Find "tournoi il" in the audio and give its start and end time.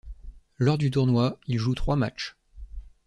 0.89-1.59